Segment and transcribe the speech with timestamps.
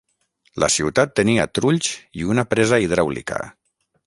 [0.63, 1.93] La ciutat tenia trulls
[2.23, 3.41] i una presa hidràulica.